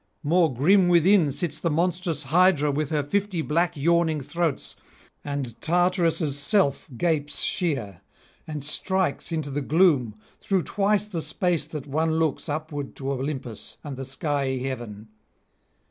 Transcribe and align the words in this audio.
More 0.23 0.51
grim 0.51 0.87
within 0.87 1.31
sits 1.31 1.59
the 1.59 1.69
monstrous 1.69 2.23
Hydra 2.23 2.71
with 2.71 2.89
her 2.89 3.03
fifty 3.03 3.43
black 3.43 3.77
yawning 3.77 4.19
throats: 4.19 4.75
and 5.23 5.53
Tartarus' 5.61 6.39
self 6.39 6.89
gapes 6.97 7.41
sheer 7.43 8.01
and 8.47 8.63
strikes 8.63 9.31
into 9.31 9.51
the 9.51 9.61
gloom 9.61 10.15
through 10.39 10.63
twice 10.63 11.05
the 11.05 11.21
space 11.21 11.67
that 11.67 11.85
one 11.85 12.13
looks 12.17 12.49
upward 12.49 12.95
to 12.95 13.11
Olympus 13.11 13.77
and 13.83 13.95
the 13.95 14.03
skyey 14.03 14.63
heaven. 14.63 15.09